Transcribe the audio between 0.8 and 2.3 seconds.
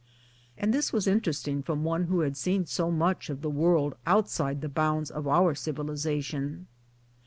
was inter esting from one who